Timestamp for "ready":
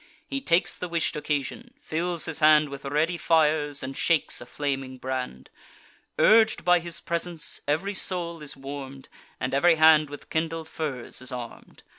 2.85-3.17